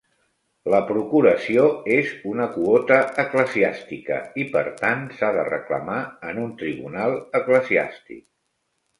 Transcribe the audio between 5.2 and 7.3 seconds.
de reclamar en un tribunal